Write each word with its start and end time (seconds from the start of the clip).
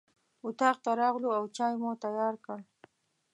اطاق 0.47 0.77
ته 0.83 0.91
راغلو 1.01 1.29
او 1.37 1.43
چای 1.55 1.73
مو 1.81 1.91
تیار 2.03 2.35
کړ. 2.45 2.59